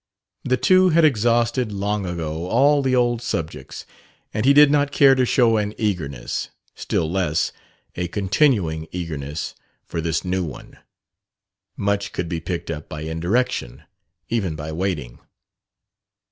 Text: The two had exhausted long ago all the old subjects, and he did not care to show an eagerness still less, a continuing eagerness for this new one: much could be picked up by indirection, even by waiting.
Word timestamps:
The 0.43 0.57
two 0.57 0.89
had 0.89 1.05
exhausted 1.05 1.71
long 1.71 2.07
ago 2.07 2.47
all 2.47 2.81
the 2.81 2.95
old 2.95 3.21
subjects, 3.21 3.85
and 4.33 4.47
he 4.47 4.51
did 4.53 4.71
not 4.71 4.91
care 4.91 5.13
to 5.13 5.27
show 5.27 5.57
an 5.57 5.75
eagerness 5.77 6.49
still 6.73 7.07
less, 7.07 7.51
a 7.93 8.07
continuing 8.07 8.87
eagerness 8.91 9.53
for 9.85 10.01
this 10.01 10.25
new 10.25 10.43
one: 10.43 10.79
much 11.77 12.13
could 12.13 12.27
be 12.29 12.39
picked 12.39 12.71
up 12.71 12.89
by 12.89 13.01
indirection, 13.01 13.83
even 14.27 14.55
by 14.55 14.71
waiting. 14.71 15.19